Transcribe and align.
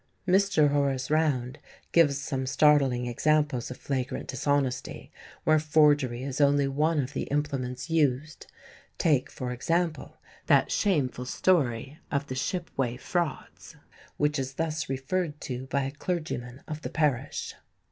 Mr 0.27 0.69
Horace 0.69 1.11
Round 1.11 1.59
gives 1.91 2.17
some 2.19 2.47
startling 2.47 3.05
examples 3.05 3.69
of 3.69 3.77
flagrant 3.77 4.27
dishonesty, 4.29 5.11
where 5.43 5.59
forgery 5.59 6.23
is 6.23 6.41
only 6.41 6.67
one 6.67 6.99
of 6.99 7.13
the 7.13 7.25
implements 7.25 7.87
used. 7.87 8.47
Take, 8.97 9.29
for 9.29 9.51
example, 9.51 10.17
that 10.47 10.71
shameful 10.71 11.25
story 11.25 11.99
of 12.11 12.25
the 12.25 12.35
"Shipway 12.35 12.97
frauds," 12.97 13.75
which 14.17 14.39
is 14.39 14.55
thus 14.55 14.89
referred 14.89 15.39
to 15.41 15.67
by 15.67 15.83
a 15.83 15.91
clergyman 15.91 16.63
of 16.67 16.81
the 16.81 16.89
parish. 16.89 17.53